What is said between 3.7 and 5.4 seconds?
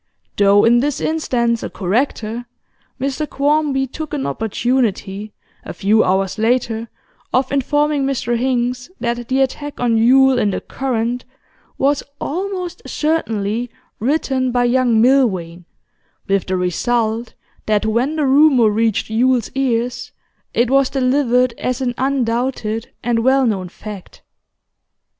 took an opportunity,